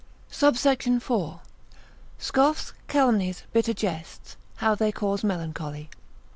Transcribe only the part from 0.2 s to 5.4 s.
SUBSECT. IV.—Scoffs, Calumnies, bitter Jests, how they cause